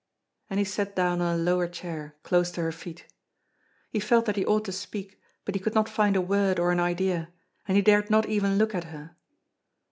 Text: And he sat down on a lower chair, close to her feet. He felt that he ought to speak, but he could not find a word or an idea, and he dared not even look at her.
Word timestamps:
And 0.49 0.57
he 0.57 0.63
sat 0.65 0.95
down 0.95 1.21
on 1.21 1.35
a 1.35 1.43
lower 1.43 1.67
chair, 1.67 2.15
close 2.23 2.49
to 2.53 2.61
her 2.63 2.71
feet. 2.71 3.05
He 3.91 3.99
felt 3.99 4.25
that 4.25 4.35
he 4.35 4.43
ought 4.43 4.65
to 4.65 4.71
speak, 4.71 5.21
but 5.45 5.53
he 5.53 5.61
could 5.61 5.75
not 5.75 5.87
find 5.87 6.15
a 6.15 6.21
word 6.21 6.57
or 6.57 6.71
an 6.71 6.79
idea, 6.79 7.29
and 7.67 7.75
he 7.77 7.83
dared 7.83 8.09
not 8.09 8.25
even 8.27 8.57
look 8.57 8.73
at 8.73 8.85
her. 8.85 9.15